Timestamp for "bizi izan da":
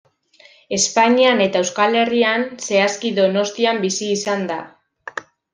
3.87-4.59